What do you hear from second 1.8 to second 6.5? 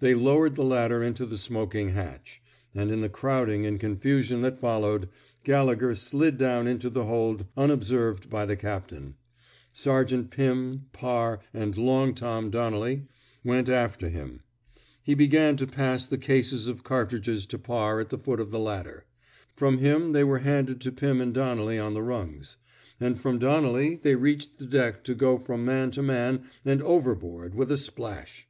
hatch; and, in the crowding and confusion that followed, Gallegher slid